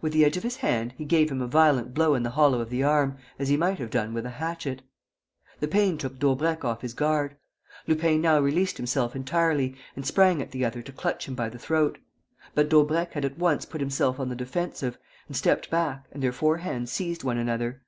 [0.00, 2.62] With the edge of his hand, he gave him a violent blow in the hollow
[2.62, 4.80] of the arm, as he might have done with a hatchet.
[5.60, 7.36] The pain took Daubrecq off his guard.
[7.86, 11.58] Lupin now released himself entirely and sprang at the other to clutch him by the
[11.58, 11.98] throat.
[12.54, 14.96] But Daubrecq had at once put himself on the defensive
[15.26, 17.82] and stepped back and their four hands seized one another.